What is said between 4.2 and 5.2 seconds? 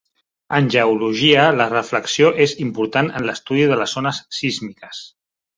sísmiques.